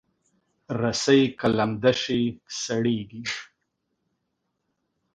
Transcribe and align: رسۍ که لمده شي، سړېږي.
رسۍ 0.81 1.21
که 1.39 1.47
لمده 1.57 1.91
شي، 2.01 2.21
سړېږي. 2.61 3.21